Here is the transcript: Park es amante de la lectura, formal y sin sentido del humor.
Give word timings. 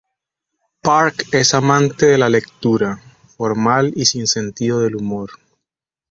Park 0.81 1.27
es 1.31 1.53
amante 1.53 2.07
de 2.07 2.17
la 2.17 2.27
lectura, 2.27 2.99
formal 3.37 3.93
y 3.95 4.05
sin 4.05 4.25
sentido 4.25 4.79
del 4.79 4.95
humor. 4.95 5.29